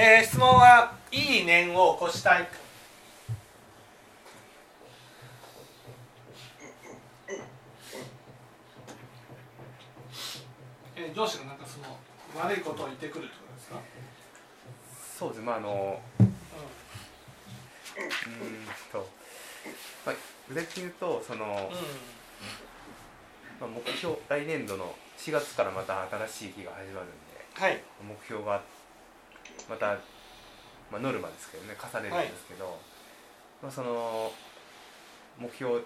[0.00, 2.46] えー、質問はいい念を起こしたい。
[10.94, 11.98] えー、上司がなんかその
[12.40, 13.80] 悪いことを言ってくるってことですか？
[15.18, 16.26] そうですまああのうん。
[18.92, 19.08] と、
[20.06, 20.14] まあ、
[20.48, 21.52] 具体的に言うとその、うん、
[23.60, 28.62] まあ、目標来年度の4月からまた新しい期が始まるんで、はい、目標が
[29.68, 29.98] また、
[30.90, 32.74] まあ、ノルマですけどね課されるんですけど、はい、
[33.62, 34.32] まあ、その
[35.38, 35.80] 目標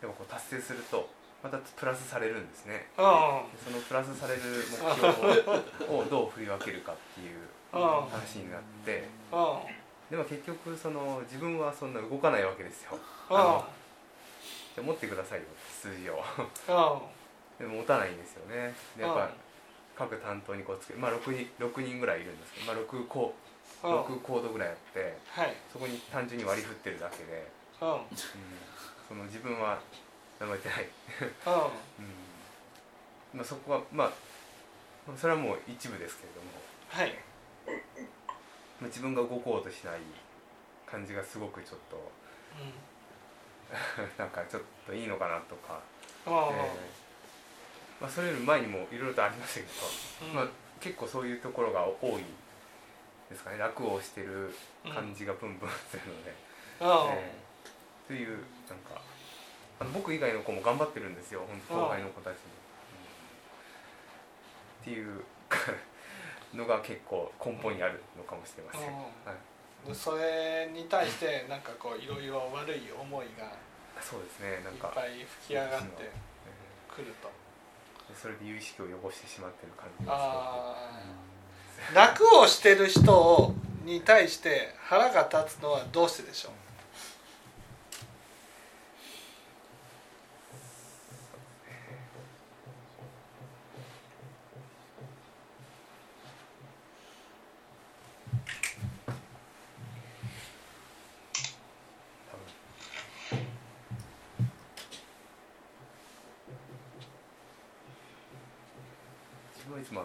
[0.00, 1.08] でもこう達成すると
[1.42, 2.88] またプラスされるんですね。
[2.96, 7.38] そのプラスされる目標 をどう振り分けるかっていう
[7.70, 9.04] 話になって
[10.10, 12.98] でも結局その自分はそんな動かないわけですよ。
[14.82, 16.24] 持ってくださいよ数字を。
[17.58, 18.74] でも持たないんですよね。
[18.96, 19.30] でやっぱ
[19.96, 23.34] 各担当にこうつけまあ 6, 人6人ぐらいいるんですけど、まあ、6, コ
[23.82, 28.00] 6コードぐらいあって、はい、そこに単純に割り振ってるだけで、うん、
[29.08, 29.78] その自分は
[30.40, 30.88] 名前てない、
[32.00, 32.02] う
[33.36, 33.38] ん。
[33.38, 34.12] まあ、そこはまあ
[35.16, 36.46] それはもう一部ですけれども、
[36.88, 37.14] はい、
[38.80, 40.00] まあ、自分が動こうとしない
[40.86, 42.12] 感じがすごくちょっと、
[43.98, 45.80] うん、 なんかちょっといいのかなとか、
[46.26, 47.03] えー
[48.00, 50.48] まあ、それより前にもいろいろとありましたけど、うん、まあ、
[50.80, 52.24] 結構そういうところが多い
[53.30, 53.58] ですかね。
[53.58, 56.34] 楽をしてる感じがプンプンするので、
[56.80, 57.16] うん。
[57.16, 59.00] えー、というなんか
[59.80, 61.40] あの僕以外の子も頑張ってるんですよ。
[61.48, 62.40] 本当後輩の子たちも、
[64.86, 65.24] うん、っていう
[66.56, 69.08] のが結構根本にあるのかもしれません、は
[69.90, 73.50] い、それに対してなんかこういろいろ悪い思いが
[74.00, 74.60] そうですね。
[74.64, 74.88] なんか。
[74.88, 76.10] いっぱい吹き上がって
[76.90, 77.30] くると、
[78.20, 80.76] それで有意識を汚してしまってる感じが
[81.84, 86.52] する楽をしてる人に対して腹が立つのはどうしてでしょう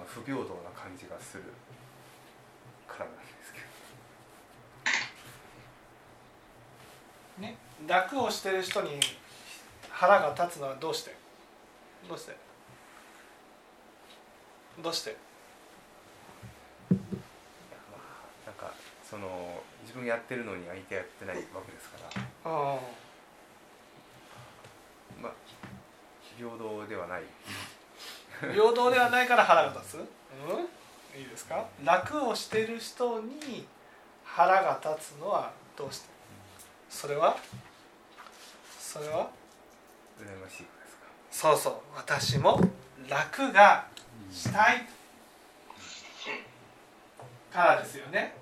[0.10, 1.44] 不平等な感じがする
[2.88, 3.60] からなんですけ
[7.40, 7.48] ど。
[7.48, 9.02] ね、楽をしてる人に
[9.92, 11.14] 腹が立つのはどうして？
[12.08, 12.38] どうして？
[14.82, 15.18] どうして？
[16.90, 18.72] なんか
[19.04, 22.22] その自分やってるのに相手やってないわけですから。
[22.46, 22.80] あ
[25.22, 25.32] まあ
[26.38, 27.24] 平等ではない。
[28.54, 30.02] 平等ではないから腹が立つ、うん、
[31.20, 31.66] いいですか？
[31.84, 33.68] 楽をしてる人に
[34.24, 36.08] 腹が立つのはどうして？
[36.90, 37.36] それは？
[38.92, 39.30] それは？
[40.20, 41.06] 羨ましいですか？
[41.30, 42.60] そうそう私も
[43.08, 43.86] 楽が
[44.32, 44.88] したい。
[47.54, 48.34] からですよね。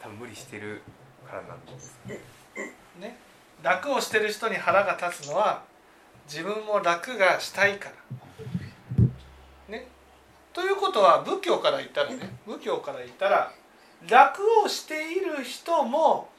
[0.00, 0.80] 多分無理してる
[1.28, 1.98] からなんです
[2.98, 3.18] ね。
[3.62, 5.64] 楽をしてる人に腹が立つのは
[6.26, 7.94] 自分も楽がしたいから。
[9.68, 9.86] ね。
[10.54, 13.52] ということは仏教から言ったらね仏教から言ったら
[14.08, 16.30] 楽をしている人も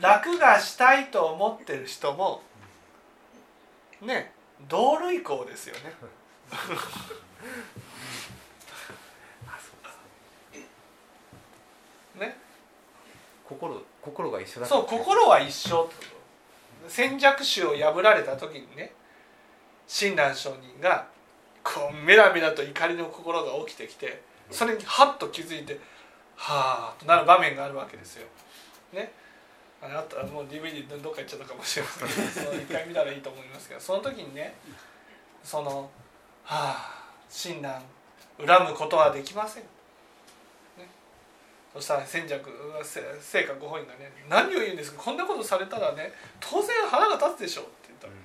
[0.00, 2.42] 楽がしたいと思ってる人も
[4.02, 4.32] ね
[4.68, 5.94] 同類項ですよね。
[12.20, 12.36] ね
[13.44, 15.90] 心心が一緒だそう心は一緒
[16.86, 18.92] 戦弱種を破られた時にね
[19.86, 21.08] 親鸞上人が
[21.62, 25.80] こうメラメラと怒りの心が起きてきてそれにハッと気づいて
[26.36, 28.26] はあとなる場面があるわけですよ。
[28.92, 29.12] ね。
[29.84, 34.54] あなたもう DVD どっか行っちゃったかもしれませんけど一回見たらいいと思いますけどその時にね
[35.42, 35.90] その
[36.42, 37.82] 「はあ親鸞
[38.46, 39.62] 恨むことはできません」
[41.74, 42.48] そしたら千尺
[43.20, 48.18] 聖火ご本人がね何を言うんですかこんなことされたらね当然腹が立つでしょうって言ったら、うん、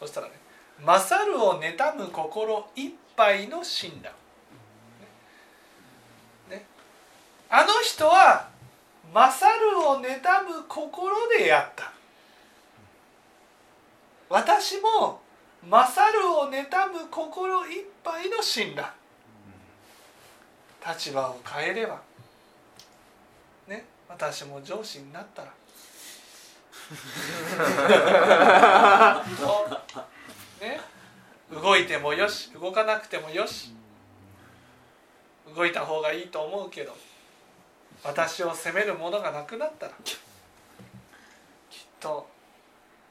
[0.00, 0.34] そしたらね
[0.84, 4.10] 「勝るを妬む心いっぱいの親鸞」
[6.50, 6.66] ね、ね、
[7.48, 8.55] あの人は
[9.12, 11.92] 勝るを妬む心でやった。
[14.28, 15.20] 私も
[15.68, 18.92] 勝るを妬む心いっぱいの親鸞
[20.86, 22.02] 立場を変えれば。
[23.68, 25.52] ね私も上司になったら。
[30.60, 30.80] ね
[31.50, 33.74] 動いてもよし動かなくてもよし。
[35.54, 36.96] 動いた方がいいと思うけど。
[38.06, 40.16] 私を責めるものがなくなったらきっ
[41.98, 42.28] と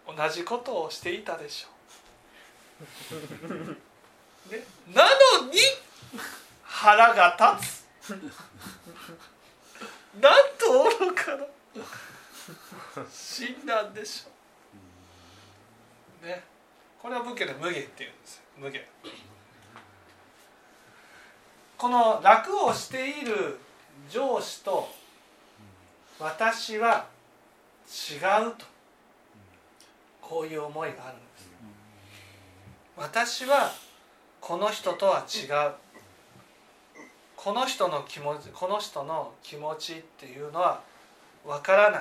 [0.07, 1.69] 同じことをしていたでしょ
[3.15, 3.15] う。
[4.51, 4.63] ね、
[4.93, 5.03] な
[5.41, 5.57] のに
[6.63, 8.09] 腹が立つ
[10.19, 11.45] なんと愚かな
[13.11, 14.29] 死んだんでしょ
[16.23, 16.25] う。
[16.27, 16.43] ね
[17.01, 18.81] これは仏教で無限っていうんですよ無限。
[21.77, 23.59] この楽をしている
[24.09, 24.87] 上司と
[26.19, 27.07] 私は
[27.87, 28.65] 違うと。
[30.21, 31.49] こういう思いがあるんです。
[32.97, 33.71] 私は
[34.41, 35.73] この人とは違う。
[37.35, 40.81] この人の気持ちこの人の気持ちっていうのは
[41.45, 41.99] わからな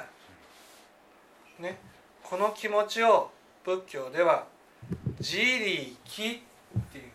[1.58, 1.62] い。
[1.62, 1.78] ね。
[2.22, 3.30] この気持ちを
[3.62, 4.46] 仏教では
[5.20, 6.42] 「自力」
[6.78, 7.14] っていう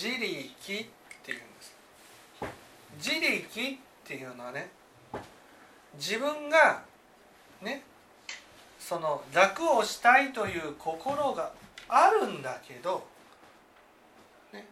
[0.00, 0.86] 自力っ
[1.24, 1.74] ていうんです。
[2.98, 4.70] 自力っていうのはね
[5.94, 6.82] 自分が
[7.60, 7.82] ね
[8.78, 11.50] その楽をしたいという心が
[11.88, 13.04] あるんだけど、
[14.52, 14.64] ね、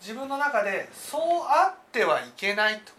[0.00, 2.92] 自分の中でそうあってはいけないと。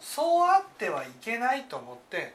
[0.00, 2.32] そうあってはいけないと思って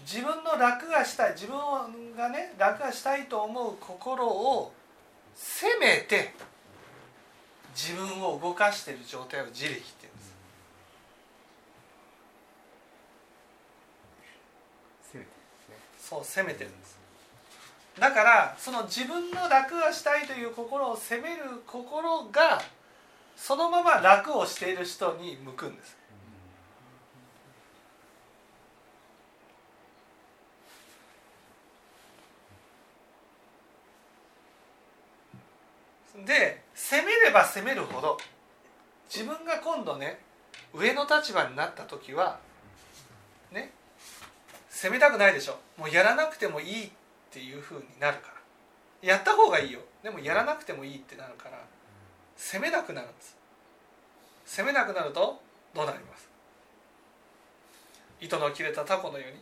[0.00, 4.72] 自分の楽がしたい自分がね楽がしたいと思う心を
[5.34, 6.34] せめて
[7.74, 10.34] 自分を動かしている状態を自力って言うんです。
[15.12, 15.30] せめて
[15.98, 16.98] そう責めてるんです。
[17.98, 22.62] だからその自分の楽がしたいという心を責める心が
[23.36, 25.96] そのまま楽をしている人に向くんです
[36.24, 38.18] で攻めれば攻めるほど
[39.12, 40.20] 自分が今度ね
[40.72, 42.38] 上の立場になった時は
[43.52, 43.72] ね
[44.68, 45.58] 攻めたくないでしょ。
[45.76, 46.90] もうやらなくてもいいっ
[47.30, 48.28] ていうふうになるか
[49.02, 49.08] ら。
[49.08, 49.80] やった方がいいよ。
[50.02, 51.58] でもやらなくてもいいってなるから
[52.36, 53.36] 攻めなくなるんです。
[54.46, 55.40] 攻めなくなると
[55.74, 56.28] どうなります？
[58.20, 59.40] 糸の切れたタコのように。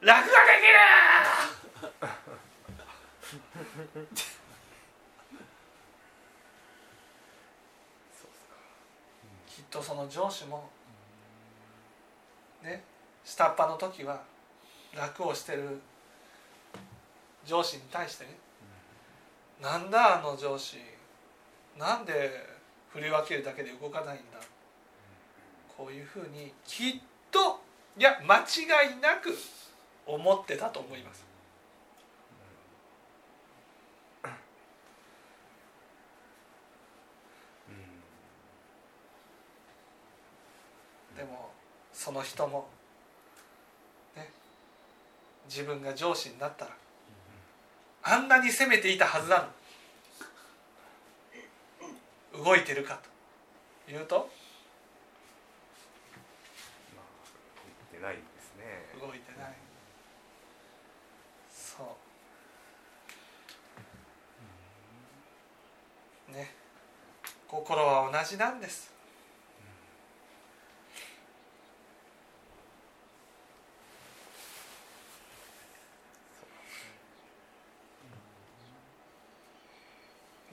[0.00, 0.66] 楽ができ
[3.94, 4.06] る
[9.48, 10.70] きっとその上司も
[12.62, 12.82] ね
[13.24, 14.22] 下っ端の時は
[14.96, 15.78] 楽をしてる
[17.44, 18.30] 上司に対してね
[19.60, 20.78] 「なんだあの上司
[21.78, 22.30] なんで
[22.90, 24.38] 振り分けるだけで動かないんだ」
[25.76, 27.00] こういうふうにきっ
[27.30, 27.60] と
[27.98, 29.36] いや間違いなく
[30.06, 31.26] 思ってたと思います。
[41.16, 41.50] でも
[42.06, 42.68] その人も。
[44.14, 44.30] ね。
[45.48, 46.70] 自分が上司になったら。
[48.04, 49.48] あんなに責めていたはずな
[52.38, 53.00] の動いてるか
[53.84, 54.30] というと。
[56.94, 57.06] まあ
[57.90, 58.64] 動いてないですね。
[59.00, 59.52] 動いてない。
[61.50, 61.96] そ
[66.28, 66.32] う。
[66.32, 66.54] ね。
[67.48, 68.95] 心は同じなんです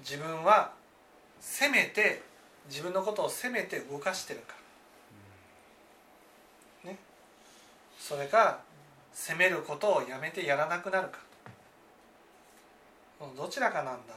[0.03, 0.73] 自分は
[1.39, 2.21] せめて
[2.69, 4.55] 自分のことを責めて動かしてるか
[6.83, 6.97] ね。
[7.97, 8.59] それか
[9.13, 11.19] 責めることをやめてやらなくなるか
[13.37, 14.13] どちらかなんだ。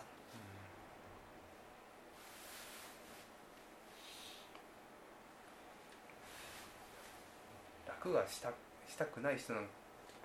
[7.86, 8.50] 楽がした
[8.88, 9.64] したくない人なん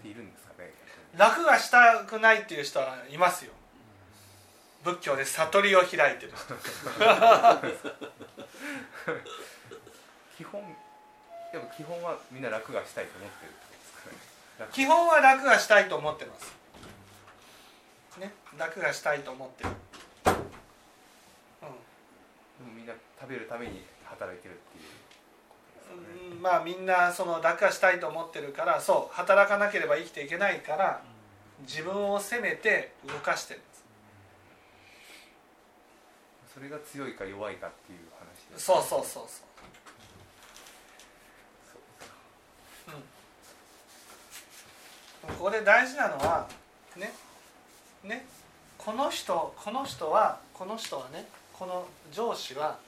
[0.01, 0.71] ているんですかね。
[1.15, 3.51] 楽がしたくないっていう人はいますよ
[4.83, 6.31] 仏教で悟りを開いてる。
[6.33, 6.55] 人
[10.37, 10.75] 基本
[11.51, 14.15] でも基本はみんな楽がしたいと思ってるってことですかね。
[14.59, 14.73] 楽。
[14.73, 16.51] 基本は楽がしたいと思ってます。
[18.19, 18.33] ね。
[18.57, 19.69] 楽がしたいと思ってる。
[19.71, 19.75] で
[20.31, 20.37] も
[22.75, 24.89] みんな食べるために働いてるっていうね。
[26.33, 31.01] うんまあみんなその楽がしたいと思ってるからそう働かなければ生きていけないから
[31.61, 33.61] 自分を責めて動かしてる
[36.53, 38.59] それが強いか弱いかっていう話で。
[38.59, 39.43] すそうそうそうそうそ
[42.91, 42.95] う。
[45.29, 46.47] うん、ここで大事なのは
[46.97, 47.13] ね
[48.03, 48.25] ね
[48.77, 52.79] この人この人はこの人はねこの上司は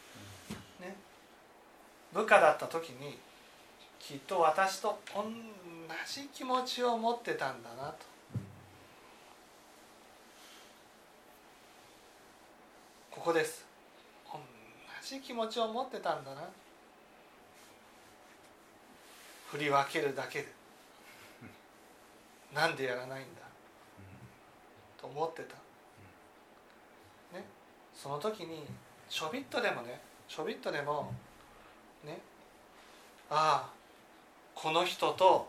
[0.81, 0.95] ね
[2.11, 3.17] 部下だった時に
[3.99, 5.23] きっと私と同
[6.05, 8.12] じ気持ちを持ってたんだなと。
[13.23, 13.65] ここです。
[14.29, 14.37] 同
[15.01, 16.41] じ気持ちを持ってたんだな。
[19.49, 20.47] 振り分けるだけで。
[22.53, 23.41] なんでやらないんだ。
[24.99, 25.55] と思ってた、
[27.37, 27.45] ね、
[27.95, 28.65] その時に
[29.07, 31.13] ちょびっとでもねちょびっとでも
[32.03, 32.19] ね。
[33.29, 33.69] ああ
[34.53, 35.47] この人と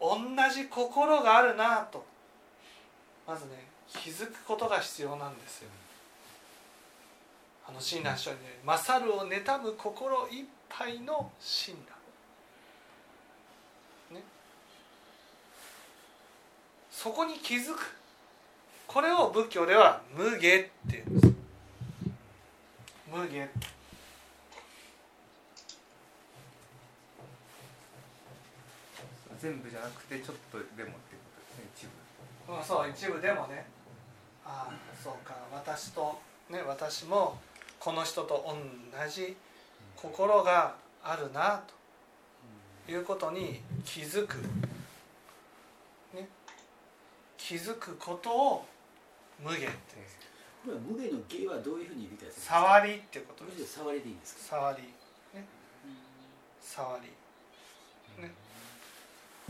[0.00, 0.16] 同
[0.52, 2.04] じ心があるなと。
[3.24, 5.68] まずね気づくことが必要なんですよ。
[7.68, 11.76] あの親鸞書にね「勝るを妬む心いっぱいの親
[14.10, 14.22] 鸞」ね。
[16.90, 17.98] そこに気づく。
[18.86, 21.34] これを仏教では「無下」って言うんです。
[23.06, 23.48] 無下。
[29.38, 31.86] 全部じゃなくてちょっとでもってことですね一
[32.46, 32.54] 部。
[32.54, 33.66] うん、そう一部でもね。
[34.42, 34.72] ああ
[35.04, 35.34] そうか。
[35.52, 37.38] 私とね私も
[37.80, 39.36] この人と同じ
[39.96, 41.62] 心があるな
[42.86, 44.36] ということに気づく、
[46.14, 46.28] ね、
[47.36, 48.66] 気づくことを
[49.40, 50.18] 無下って言うんです。
[50.64, 52.54] これは無限の芸はどういうふうに理解するんですか？
[52.54, 53.74] 触りってことむです。
[53.74, 54.56] 触りでいいんですか？
[54.56, 54.82] 触り。
[54.82, 55.46] ね。
[56.60, 58.22] 触り。
[58.22, 58.32] ね。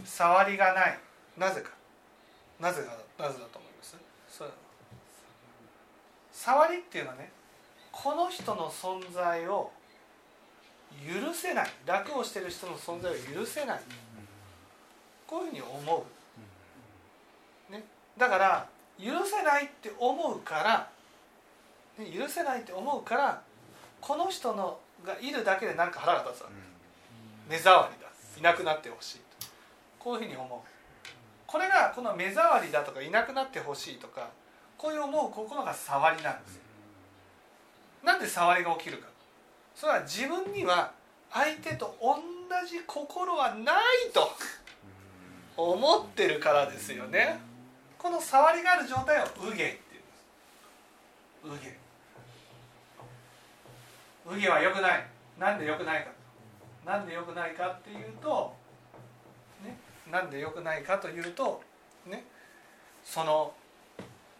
[0.04, 0.98] 触りがない。
[1.38, 1.70] なぜか。
[2.60, 3.96] なぜがなぜだと思います？
[4.28, 4.52] そう。
[6.32, 7.32] 触りっていうのはね
[8.02, 9.72] この人の存在を
[11.04, 11.70] 許せない。
[11.84, 13.80] 楽をしてる人の存在を許せない。
[15.26, 16.06] こういうふうに思
[17.68, 17.84] う、ね、
[18.16, 18.66] だから
[18.98, 20.88] 許せないって思うか
[21.98, 23.42] ら、ね、許せないって思うから
[24.00, 26.54] この人のがいるだけでなんか腹が立つわけ。
[27.52, 28.08] 目障りだ。
[28.38, 29.48] いなくなってほしいと。
[29.98, 30.58] こういうふうに思う。
[31.48, 34.28] これがこの目障りだとかいなくなってほしいとか
[34.76, 36.67] こういう思う心が触りなんですよ
[38.02, 39.08] なんで触りが起きるか。
[39.74, 40.92] それは自分には
[41.30, 42.16] 相手と同
[42.66, 43.76] じ心はない
[44.12, 44.30] と
[45.56, 47.38] 思ってるからですよね。
[47.98, 49.68] この触りがある状態を右下ってい
[51.44, 51.66] うんです。
[51.66, 51.78] 右下
[54.30, 55.06] 右下は良くない。
[55.38, 56.18] なんで良くないか。
[56.88, 58.54] なんで良くないかっていうと
[59.62, 59.76] ね
[60.10, 61.60] なんで良くないかというと
[62.06, 62.24] ね
[63.04, 63.52] その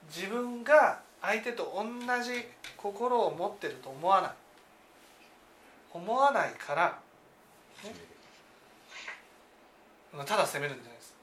[0.08, 1.84] 自分が相手と同
[2.22, 2.46] じ
[2.76, 4.32] 心を持ってると思わない。
[5.92, 6.98] 思わないから、
[7.82, 7.94] ね、
[10.24, 11.14] ただ責めるんじゃないです。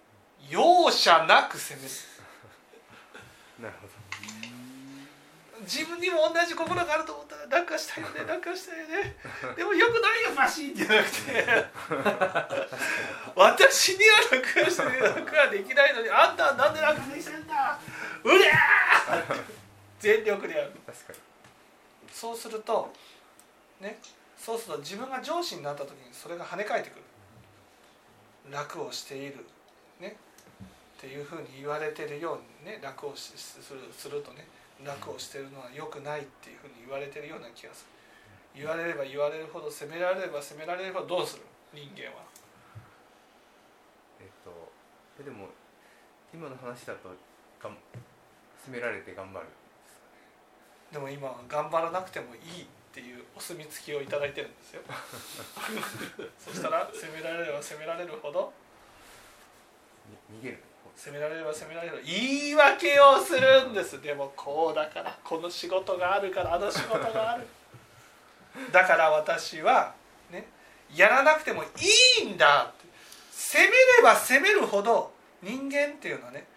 [0.49, 1.93] 容赦なく責める。
[3.61, 3.87] なるほ
[5.61, 7.35] 自分にも同じ心があると思った。
[7.35, 8.25] ら楽はしたいよね。
[8.27, 9.17] 楽はしたいよね。
[9.55, 11.65] でもよくないよマシンじゃなくて。
[13.35, 16.09] 私には楽はして楽はできないのに。
[16.09, 17.79] あんたはなんで楽にしてんだ。
[18.23, 19.64] うりゃー
[20.05, 20.71] 全力でやる。
[20.85, 21.19] ど確かに。
[22.11, 22.93] そうすると
[23.81, 23.97] ね
[24.37, 27.01] そうすると自分が上司になった時にそれが跳ね返ってくる。
[28.51, 29.43] 楽をしている。
[29.99, 30.15] ね。
[30.97, 34.45] っていうふうに言われてるようにね楽をしするするとね
[34.85, 37.85] 楽をしてるのは良くないっていうふうに言われてるような気がす
[38.53, 38.61] る。
[38.61, 41.41] 言われれば言われるほど責められれば責められればどうする？
[41.73, 42.21] 人間は。
[44.21, 44.53] えっと
[45.19, 45.49] えでも
[46.31, 47.09] 今の話だと
[47.59, 47.77] がん
[48.61, 49.47] 責められて頑張る
[50.95, 54.81] でも今は頑張らなくてもいいっていうお墨付きをいただいてるんですよ。
[56.39, 58.53] そしたら責められれば責められるほど。
[60.31, 60.63] に逃げる。
[60.95, 62.01] 責められれば責められる。
[62.01, 64.01] 言い訳をするんです。
[64.01, 67.45] でもこうだからこの仕事があるからあの仕事がある。
[68.71, 69.93] だから私は
[70.31, 70.47] ね
[70.93, 71.67] やらなくてもい
[72.21, 72.85] いんだって。
[73.33, 75.11] 責めれば責めるほど
[75.43, 76.47] 人間っていうのはね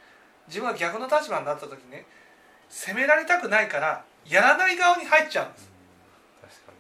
[0.47, 2.07] 自分が逆の立場になった時ね
[2.69, 5.49] 責められたくないからやらない側に入っちゃう。
[5.49, 5.71] んです
[6.43, 6.79] 確かに。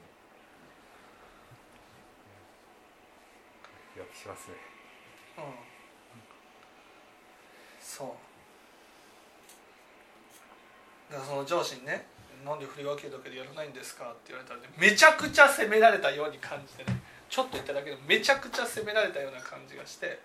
[4.14, 4.54] しますね。
[5.38, 5.44] うん。
[7.80, 8.08] そう。
[11.12, 12.06] だからその上司にね
[12.44, 17.00] 「なんで振り分けるだけでやらないんですか?」って言われたらねめちゃくちゃ責められたように感じてね
[17.30, 20.20] ちょっと言っただけでめちゃくちゃ責められたような感じがして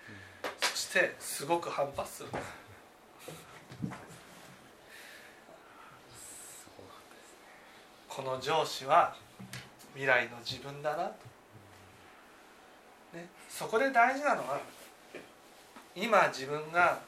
[0.60, 2.46] そしてすごく反発するんです
[6.16, 7.36] すごかったです
[8.16, 9.16] この上司は
[9.94, 11.10] 未来の自分だなと、
[13.18, 14.60] ね、そこで大事なのは
[15.96, 17.00] 今自分が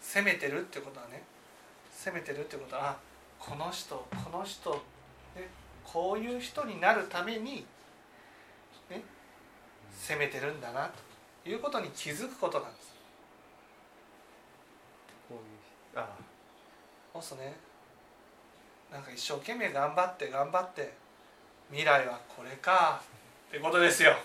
[0.00, 1.22] 責めてるってことはね
[1.92, 2.96] 責めてるってことはあ
[3.38, 4.70] この人この人、
[5.34, 5.48] ね、
[5.84, 7.66] こういう人になるために、
[8.88, 9.02] ね、
[9.92, 10.90] 責めてるんだな
[11.44, 12.94] ということに気づくことなんです。
[15.28, 16.08] こういうあ
[17.20, 17.65] そうね
[18.92, 20.92] なんか一生懸命頑張って頑張って
[21.70, 23.02] 未来はこれか
[23.48, 24.10] ってことですよ。
[24.10, 24.16] わ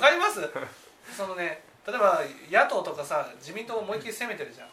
[0.00, 0.40] かります？
[1.16, 4.68] そのね例えば野党とかさ自民党思いっきり攻めてるじゃん。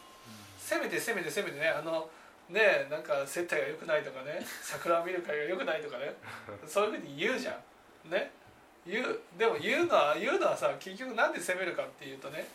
[0.58, 2.10] 攻めて攻めて攻めてねあの
[2.50, 6.16] ねなんか接待が良くないとかね桜を見る会が良くないとかね
[6.68, 7.52] そういうふうに言うじゃ
[8.08, 8.10] ん。
[8.10, 8.32] ね？
[8.88, 9.20] 言う。
[9.38, 12.48] でも言うのは言うのはさ結局なんで攻めるかっていうとね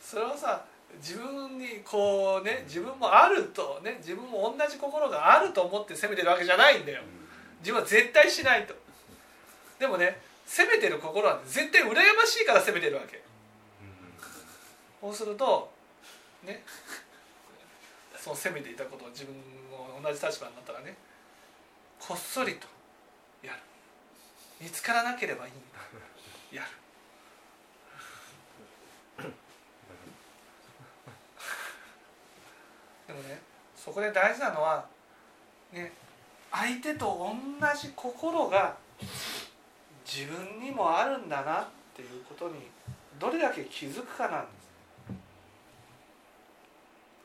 [0.00, 7.02] それはさ自分にこうね自分もあるとね自分も同じ心があると思って攻めてるわけじゃないんだよ。
[7.60, 8.74] 自分は絶対しないと。
[9.78, 13.22] でもね攻めてる心は絶対羨ましいから攻めてるわけ。
[15.00, 15.70] そうすると
[16.44, 16.62] ね
[18.18, 19.34] その攻めていたことを自分
[19.70, 20.96] も同じ立場になったらね
[22.00, 22.66] こっそりと
[23.42, 23.58] やる。
[24.60, 25.52] 見つからなければいい。
[25.52, 25.60] んだ
[26.52, 26.68] やる
[33.06, 33.40] でもね
[33.76, 34.84] そこで大事なのは
[35.72, 35.92] ね
[36.50, 38.76] 相手と同じ心が
[40.06, 42.54] 自分にもあるんだなっていうことに
[43.18, 44.66] どれだけ気づくかなんです。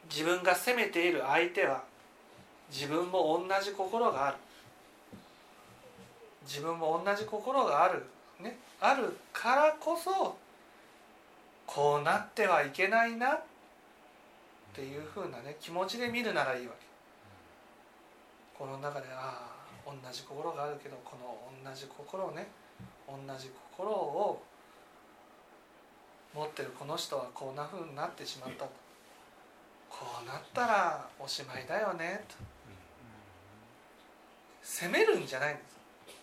[0.10, 1.84] 自分が責めている相手は
[2.70, 4.38] 自分も同じ心がある。
[6.44, 8.04] 自分も同じ心がある。
[8.40, 10.36] ねあるからこそ
[11.66, 13.51] こうなってはいけないなって
[14.80, 16.86] いうふうなね気持ちで見るならいいわけ。
[18.58, 19.52] この中であ
[19.86, 22.48] あ同じ心があるけどこの同じ心をね
[23.06, 24.42] 同じ心を
[26.34, 28.72] 持ってるこの人はこんなふうになってしまったと。
[29.90, 32.36] こうなったらおしまいだよねと。
[34.64, 35.78] 責めるんじゃないんです、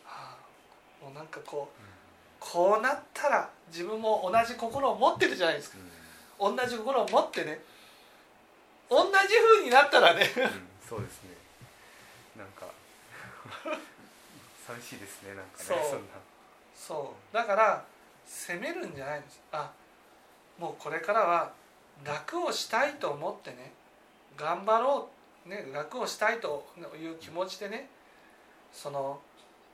[0.05, 0.37] は
[1.03, 1.83] あ、もうなんかこう
[2.40, 5.79] こうなったら自分も同じ心を持ってるじゃないですか。
[6.40, 7.61] 同じ心を持ってね
[8.90, 10.22] 同じ風になったらね。
[10.22, 11.37] うんそうですね。
[12.37, 12.66] なんか
[14.66, 15.79] 寂しいですねなんかねそう。
[15.79, 15.98] そんな
[16.74, 17.35] そう。
[17.35, 17.85] だから
[18.24, 19.40] 責めるんじゃないんです。
[19.53, 19.70] あ
[20.59, 21.53] もうこれからは
[22.05, 23.72] 楽をしたいと思ってね
[24.37, 25.09] 頑張ろ
[25.46, 26.66] う、ね、楽をしたいと
[27.01, 27.88] いう気持ちでね
[28.72, 29.20] その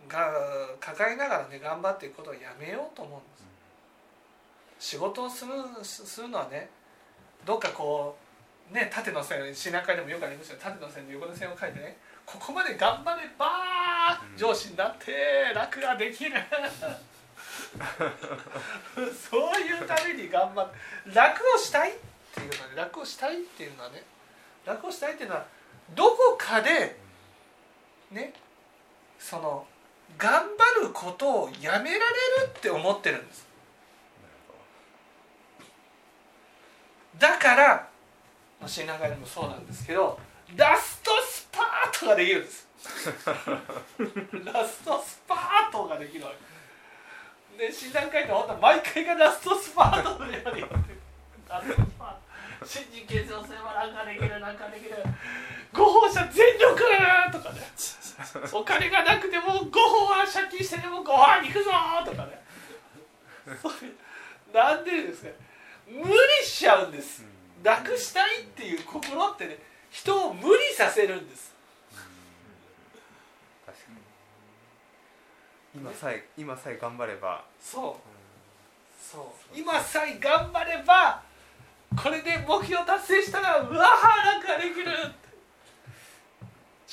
[0.09, 0.33] が
[0.81, 3.29] 抱えながらね頑張っていくことをやめようと思うんで
[4.81, 4.95] す。
[4.95, 6.69] 仕事をするするのはね
[7.45, 8.24] どっかこう
[8.71, 10.59] ね縦の線市中でもよくありますよ。
[10.61, 11.97] 縦の線で横の線を書いてね。
[12.25, 13.47] ここまで頑張れば
[14.33, 14.37] うん。
[14.37, 15.13] 上司になって
[15.55, 16.33] 楽ができる。
[19.31, 20.77] そういうために頑張って
[21.15, 21.95] 楽をしたいっ
[22.35, 24.03] ていうのはね楽をしたいっていうのはね
[24.65, 25.47] 楽をしたいっていうのは
[25.95, 26.99] どこかで
[28.11, 28.33] ね
[29.19, 29.67] その
[30.17, 30.43] 頑
[30.81, 32.01] 張ることをやめられる
[32.57, 33.47] って思ってるんです。
[37.19, 37.89] だから
[38.65, 40.19] まあ新中でもそうなんですけど
[40.57, 42.67] ラストスパートができるんです。
[44.45, 46.25] ラストスパートができる
[47.59, 50.63] で新段階って本当は毎回がラストスパートのように。
[50.63, 52.67] ラストスパート。
[52.67, 54.97] 新人決勝戦はなんかできるなんかできる。
[55.73, 56.75] ご奉仕全力
[57.33, 57.61] とかね。
[58.53, 61.71] お金がなくてもご飯は借金してでもご飯に行くぞ
[62.05, 62.43] とかね。
[63.61, 65.31] そういうなんでですか
[65.87, 69.59] 無理しちゃうんです楽したいっていう心ってね
[69.91, 71.55] 人を無理させるんです。
[73.65, 73.85] 確か
[75.75, 75.81] に。
[75.81, 77.95] 今さえ今さえ頑張れば、そう。
[79.01, 79.59] そう。
[79.59, 81.23] 今さえ頑張れば
[82.01, 84.91] これで目標達成したらうわーなんかできる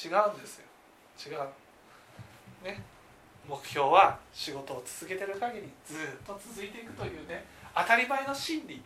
[0.03, 0.65] 違うんですよ。
[1.27, 2.65] 違う。
[2.65, 2.81] ね。
[3.47, 7.43] 目標は仕事を続けてる限りずっと続いていくというね
[7.75, 8.81] 当たり前の真理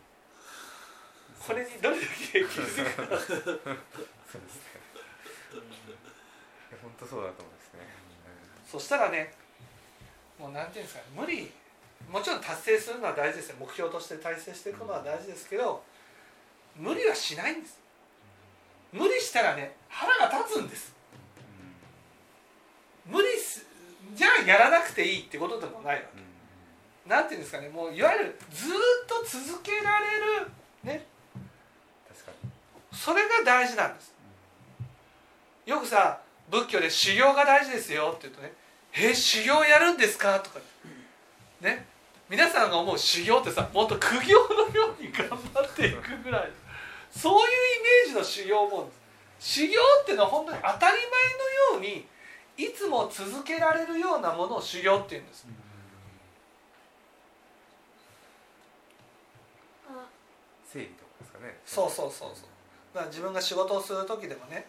[1.44, 3.18] これにどれだけ気づくか。
[3.18, 4.76] そうですね。
[6.82, 7.80] 本当そうだと思うんですね、
[8.70, 9.32] そしたらね
[10.38, 11.50] もうなんていうんですか無理。
[12.10, 13.48] もちろん達成するのは大事です。
[13.50, 15.82] よ目標として達成していくのは大事ですけど
[16.76, 17.80] 無理はしないんです。
[18.92, 20.94] 無理したらね腹が立つんです。
[23.06, 23.64] 無理す
[24.14, 26.26] じゃあやらなくていいってことでもないわうんうん。
[27.04, 27.68] けなんていうんですかね。
[27.68, 28.74] もういわゆるずーっ
[29.06, 30.50] と続けられる
[30.84, 31.06] ね
[33.06, 34.12] それが大事なんです。
[35.64, 36.18] よくさ
[36.50, 38.52] 仏教で修行が大事ですよって言うとね
[38.92, 40.58] 「え修行やるんですか?」とか。
[41.60, 41.86] ね。
[42.28, 46.50] 皆さんが思う修行ってさもっと苦行のように頑張っていくぐらい。
[47.16, 48.90] そういうイメージの修行も
[49.38, 52.08] 修行っていうのは本当に当たり前のように
[52.56, 55.46] いつも続けられるようなものを修行っていうんです。
[60.72, 61.60] 整理とかですかね。
[61.64, 62.55] そうそうそうそう
[62.96, 64.66] だから自分が仕事をする時でもね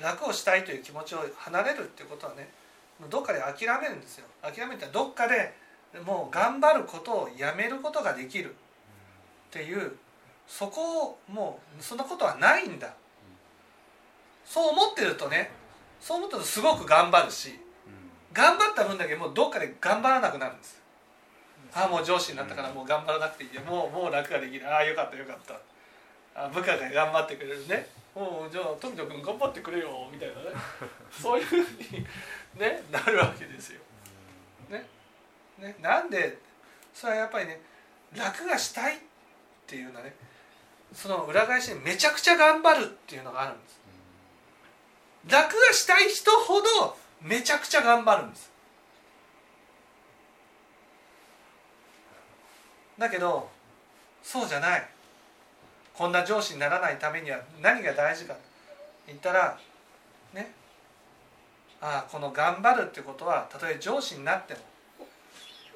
[0.00, 2.48] 楽をしたいという気持ちを離れるっていうことはね
[3.08, 4.26] どっかで諦めるんですよ。
[4.42, 5.54] 諦めてどっかで
[6.04, 8.52] もう頑張ることをやめることができるっ
[9.50, 9.92] ていう
[10.48, 12.92] そこをもうそんなことはないんだ。
[14.44, 15.52] そう思ってるとね
[16.00, 17.60] そう思ってるとすごく頑張るし
[18.32, 20.82] 頑張った分だけもうどっかで頑張らなくなるんです。
[21.72, 23.50] ああもう上司になったからもう頑張らなくていい。
[23.60, 24.68] もうもう楽ができる。
[24.68, 25.54] ああよかったよかった。
[26.34, 30.40] あ部下が頑張ってくれるねもうじゃあ富田君頑張ってくれよみたいなね
[31.10, 32.06] そういうふうに、
[32.54, 33.80] ね、なるわけですよ。
[34.68, 34.86] ね
[35.58, 36.38] ね、なんで
[36.92, 37.60] それはやっぱりね
[38.14, 39.00] 楽がしたいっ
[39.66, 40.14] ていうのはね
[40.94, 43.80] その裏返しにめちゃくちゃ頑張るっていうのがあるんです。
[45.28, 48.50] 楽がしたい人ほどめちゃくちゃ頑張るんです。
[52.98, 53.48] だけど
[54.22, 54.88] そうじゃない
[56.02, 58.34] こんな上司にならないためには何が大事か。
[58.34, 58.40] と
[59.06, 59.56] 言ったら
[60.34, 60.52] ね。
[61.80, 64.60] ああこの頑張るってことはたとえ上司になっても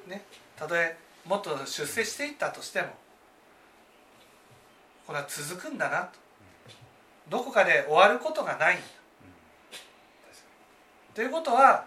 [0.07, 0.25] ね。
[0.57, 2.87] たとえもっと出世していったとしても
[5.05, 6.19] これは続くんだなと。
[7.29, 8.83] どこかで終わることがないんだ。
[11.15, 11.85] ということは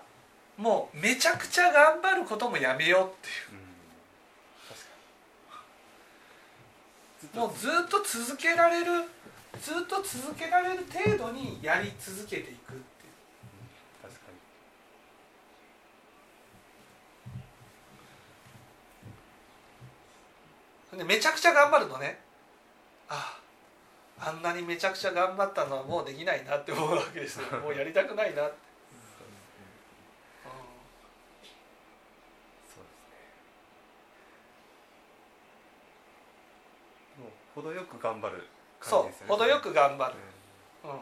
[0.56, 3.69] もうめちゃくちゃ頑張ることもやめようっていう。
[7.34, 9.08] もうずっと続けられる
[9.60, 12.80] ずっと続けられる程度にやり続けていくっていう。
[14.02, 14.14] 確
[20.90, 22.20] かでめちゃくちゃ頑張るとね。
[23.08, 23.38] あ
[24.18, 27.58] ああんなにめちゃくちゃ頑張ったのはもうできないなって思うわけですよ。
[27.58, 28.56] もうやりたくないなって、
[32.74, 33.14] そうですね
[37.18, 37.30] もう
[37.60, 38.46] 程よく頑張る
[38.80, 39.32] そう感じですよね。
[39.36, 40.14] 程よく頑張る。
[40.84, 40.94] う、うん、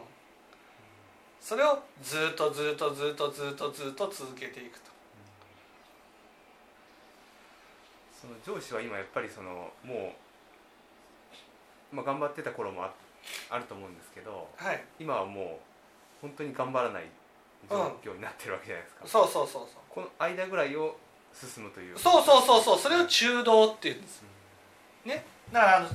[1.39, 4.89] それをずっとずっとずっとずっとずっと続けていくと。
[8.19, 10.13] その上司は今やっぱりそのも
[11.93, 12.93] う、まあ、頑張ってた頃もあ
[13.49, 14.83] あると思うんですけどはい。
[14.99, 15.61] 今はも
[16.21, 17.03] う本当に頑張らない
[17.69, 20.97] 状況になってるわけじゃないですか、そうそうそうそこの間ぐらいを
[21.33, 21.95] 進むという。
[21.95, 22.79] うそうそうそうそう。
[22.79, 24.23] それを中道っていうんです。
[25.05, 25.25] ね。
[25.51, 25.89] だからあの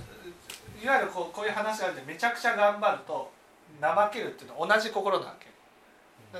[0.84, 3.32] いわゆるこうこういう話があるんでめちゃくちゃ頑張ると
[3.80, 5.48] 怠けるっていうのは同じ心なわけ。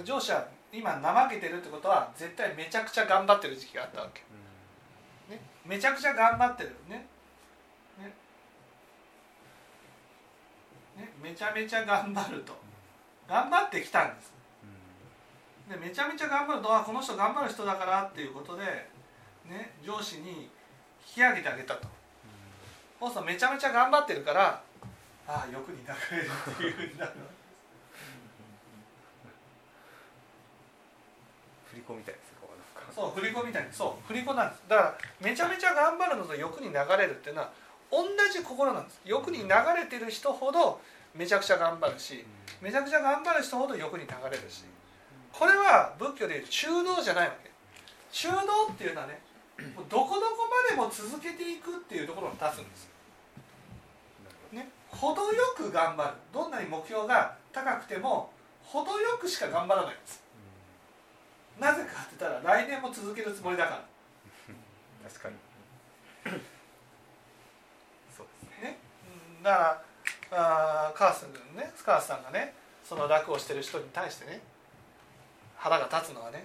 [0.05, 4.21] 上司は今怠けてるってことは絶対めちゃくちゃ頑張ってる時期があったわけ、
[5.33, 7.07] ね、めちゃくちゃ頑張ってるね。
[7.99, 8.13] ね。
[10.99, 11.13] ね。
[11.23, 12.53] めちゃめちゃ頑張ると。
[13.27, 14.35] 頑張ってきたんです。
[15.71, 18.65] でめちゃめちゃ頑張るとあこの人頑張る人だからっていうことで、
[19.49, 20.51] ね、上司に
[21.07, 21.89] 引き上げてあげたと
[23.01, 24.63] そうするとめちゃめちゃ頑張ってるから
[25.27, 27.13] ああ欲に流れるっていうふうになる
[31.71, 32.35] 振り子みたいです
[32.95, 33.69] そう振り子みたいに。
[33.73, 34.63] そう振り子なんです。
[34.69, 37.51] だからめちゃめちゃ頑張るのと欲に流れるっていうのは
[37.91, 39.01] 同じ心なんです。
[39.05, 40.81] 欲に流れてる人ほど
[41.13, 42.25] めちゃくちゃ頑張るし
[42.63, 44.65] めちゃくちゃ頑張る人ほど欲に流れるし。
[45.33, 47.51] これは仏教でいう中道じゃないわけ。
[48.13, 48.37] 中道
[48.73, 49.19] っていうのはね
[49.59, 52.89] どこどこまでも続けていくっていうところに立つんです
[54.53, 56.11] ね程よく頑張る。
[56.33, 58.31] どんなに目標が高くても
[58.63, 60.23] 程よくしか頑張らないんです。
[61.59, 63.85] なぜかって言ったら来年も続けるつもりだから。
[65.11, 65.37] 確かに。
[68.17, 68.79] そうですね。
[69.43, 69.85] だから
[70.37, 74.41] あーカース君ねスカースさんがねその楽をしてる人に対してね
[75.57, 76.45] 腹が立つのはね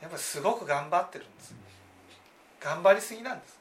[0.00, 1.54] やっぱりすごく頑張ってるんです
[2.66, 3.60] 頑張りすぎなんです、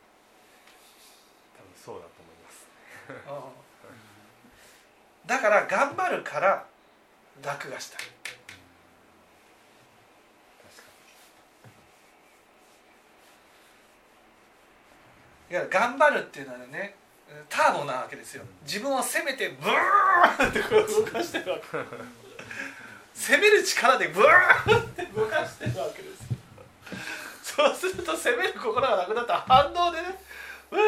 [1.55, 2.65] 多分そうだと思います。
[3.29, 5.27] うん。
[5.27, 6.65] だから頑張るから
[7.43, 8.01] 楽がしたい。
[15.51, 16.95] いや頑張るっていうのはね
[17.47, 18.43] ターボなわけですよ。
[18.65, 21.77] 自分を攻めてブーンって動かしてるわけ。
[23.13, 26.11] 攻める力でブーンって動かしてるわけです。
[26.13, 26.14] よ
[27.55, 29.33] そうすると攻める心がなくなった。
[29.33, 30.19] ら反動でね。
[30.71, 30.81] うわ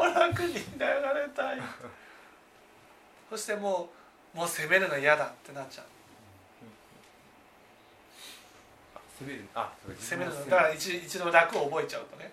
[0.00, 1.60] ーもう楽に流れたい。
[3.28, 3.90] そしても
[4.34, 5.84] うもう攻めるの嫌だってなっちゃう。
[8.94, 9.44] あ攻める。
[9.54, 10.46] あそう攻めるの。
[10.48, 12.32] だから一一度楽を覚えちゃうとね。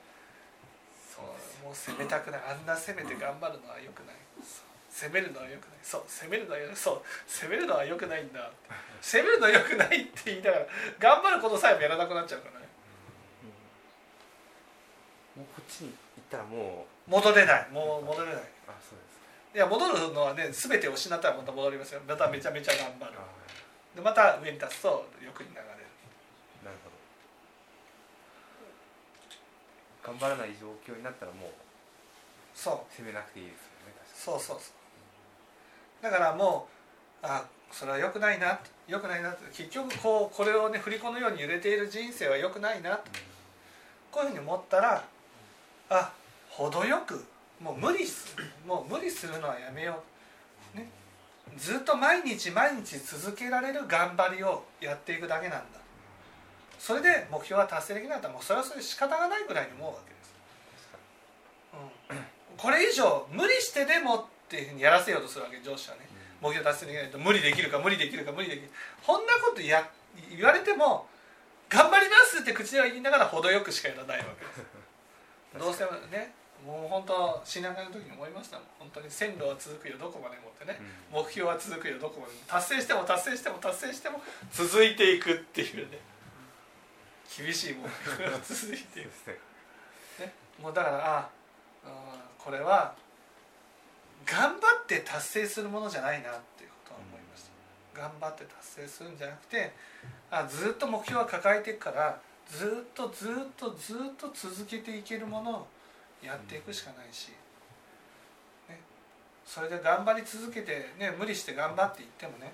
[1.63, 2.41] もう攻めたくない。
[2.47, 4.15] あんな攻めて頑張るのはよくない。
[4.41, 5.09] そう。
[5.09, 5.71] 攻めるのはよくない。
[5.83, 8.51] そう攻めるのはよそう攻めるのはよくないんだ
[9.01, 10.65] 攻めるのはよくないって言いながら
[10.99, 12.67] 頑張ることさえもやらなくなっちゃうからね
[15.35, 17.67] もうこっちに行ったらも戻れない。
[17.71, 18.36] もう戻れない。
[18.36, 22.01] うあそうですいや戻るのはね全てを失ったらまた戻りますよ。
[22.07, 23.13] まためちゃめちゃ頑張る。
[23.15, 23.23] あ
[23.95, 25.67] でまた上に立つと欲に流れる。
[26.62, 26.95] ーなるほど。
[30.12, 31.51] 頑張らない状況になったらもう
[32.53, 32.95] そう。
[32.95, 36.03] 攻めなくていいですよねそうそうそう。
[36.03, 36.67] だからも
[37.23, 42.99] うあそれは良くないな良くないな結局こうこれをね振り子のように揺れている人生は良くないな
[44.12, 45.03] こういうふうに思ったら
[45.91, 46.12] あ
[46.49, 47.25] 程よく
[47.60, 50.01] もう無理すもう無理するのはやめよ
[50.73, 50.88] う、ね、
[51.58, 55.82] ずっと毎日毎日続けられる頑張りをやっていくだけなんだ。
[56.80, 60.34] それで目標は達成できないんだったらもうそれはそれで仕方がないぐらいに思うわけです。
[62.10, 62.17] うん。
[62.58, 66.08] これ以上無理してでもっていうふうにやらせようとするわけ上司はね。
[66.41, 68.71] 目標達成できないと無理できるか無理できるか無理できる
[69.06, 69.88] こんなことや
[70.36, 71.06] 言われても
[71.69, 74.81] 頑張りますって口では言いながら程よくしかやらないわけです
[75.57, 76.33] どうしてもね
[76.65, 78.65] もう本当新年会の時に思いましたもん。
[78.79, 80.77] 本当に線路は続くよどこまでもってね。
[81.11, 81.23] うん。
[81.23, 82.39] 目標は続くよどこまでも。
[82.45, 85.97] 達成しても達成しても達成しても続いていくっていうね。
[87.35, 89.07] 厳しい目標が 続いていく。
[89.27, 89.39] ね。
[90.19, 91.29] ね、もうだからあ
[91.85, 92.93] あこれは
[94.25, 97.43] 頑張って達成するものじゃないなっていうことは思いまし
[97.93, 99.73] た、頑張って達成するんじゃなくて
[100.29, 102.19] あずっと目標は抱えていくから
[102.51, 105.67] ずっとずっとずっと続けていけるものを
[106.21, 107.29] やっていくしかないし、
[108.67, 108.79] ね、
[109.45, 112.53] それで頑張り続けて、ね、無理して頑張っていってもね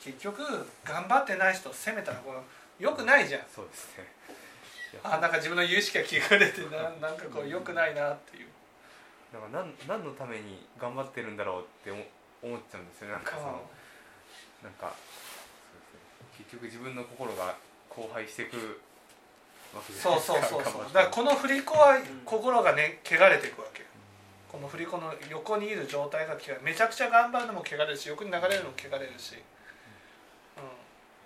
[0.00, 0.42] 結局
[0.84, 2.38] 頑張ってない人を責めたらこれ
[2.84, 3.42] よくないじゃん。
[3.54, 4.04] そうですね。
[5.02, 8.48] あなんか自分の有意識が聞かれてな なんかこう良くないなっていう。
[9.32, 9.48] なんか
[9.88, 12.04] 何何のために頑張ってるんだろうって思
[12.42, 13.14] 思っちゃうんですよね。
[13.14, 13.70] なんかその
[14.62, 16.00] なんかそうですね。
[16.38, 17.56] 結局自分の心が
[17.90, 18.80] 荒廃していく
[19.76, 20.94] わけじゃなそいうですかそうそうそう頑張って。
[20.94, 23.88] だからこの振り子は心がね汚れていくわけよ。
[24.50, 29.34] この振り子の横にいる状態がめちゃくちゃ頑張るのも汚れるし横に流れるのも汚れるし、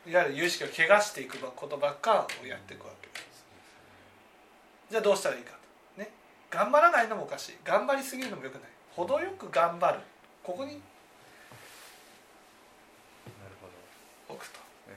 [0.07, 3.09] うん、いわゆる有意識を汚していくことばっかをやっていくわけ
[4.91, 5.53] じゃあどうしたらいいか
[5.97, 6.01] と。
[6.01, 6.11] ね。
[6.49, 7.57] 頑張らないのもおかしい。
[7.63, 8.63] 頑張りすぎるのもよくない。
[8.97, 10.01] 程よく頑張る。
[10.43, 10.81] ここに
[13.37, 14.59] なるほど、置くと
[14.89, 14.97] え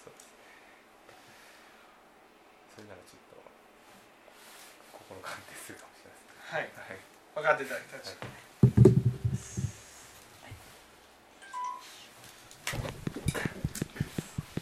[0.00, 0.32] そうですね
[2.72, 3.36] それならちょっと
[4.96, 7.04] 心が安定するかもしれないですはいねはい
[7.42, 8.31] 分かっていただいたでしょうか